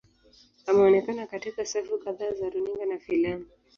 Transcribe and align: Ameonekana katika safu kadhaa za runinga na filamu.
Ameonekana 0.67 1.27
katika 1.27 1.65
safu 1.65 1.97
kadhaa 1.99 2.31
za 2.31 2.49
runinga 2.49 2.85
na 2.85 2.99
filamu. 2.99 3.45